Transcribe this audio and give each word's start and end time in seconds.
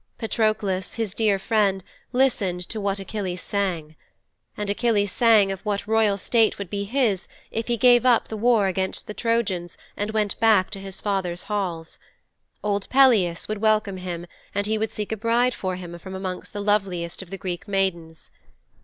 Patroklos, 0.17 0.95
his 0.95 1.13
dear 1.13 1.37
friend, 1.37 1.83
listened 2.11 2.67
to 2.69 2.81
what 2.81 2.97
Achilles 2.97 3.39
sang. 3.43 3.95
And 4.57 4.67
Achilles 4.67 5.11
sang 5.11 5.51
of 5.51 5.59
what 5.61 5.85
royal 5.85 6.17
state 6.17 6.57
would 6.57 6.71
be 6.71 6.85
his 6.85 7.27
if 7.51 7.67
he 7.67 7.77
gave 7.77 8.03
up 8.03 8.27
the 8.27 8.35
war 8.35 8.65
against 8.65 9.05
the 9.05 9.13
Trojans 9.13 9.77
and 9.95 10.09
went 10.09 10.39
back 10.39 10.71
to 10.71 10.79
his 10.79 11.01
father's 11.01 11.43
halls 11.43 11.99
old 12.63 12.89
Peleus 12.89 13.47
would 13.47 13.59
welcome 13.59 13.97
him, 13.97 14.25
and 14.55 14.65
he 14.65 14.75
would 14.79 14.91
seek 14.91 15.11
a 15.11 15.17
bride 15.17 15.53
for 15.53 15.75
him 15.75 15.99
from 15.99 16.15
amongst 16.15 16.51
the 16.53 16.61
loveliest 16.63 17.21
of 17.21 17.29
the 17.29 17.37
Greek 17.37 17.67
maidens. 17.67 18.31